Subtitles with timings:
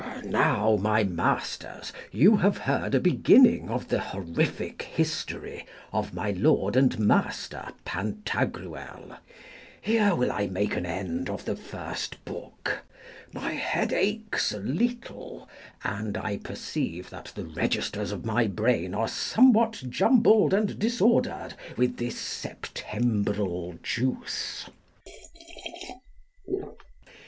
[0.25, 6.75] Now, my masters, you have heard a beginning of the horrific history of my lord
[6.75, 9.17] and master Pantagruel.
[9.79, 12.79] Here will I make an end of the first book.
[13.31, 15.47] My head aches a little,
[15.83, 21.97] and I perceive that the registers of my brain are somewhat jumbled and disordered with
[21.97, 24.67] this Septembral juice.